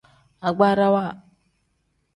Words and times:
Agbarawa. 0.47 1.05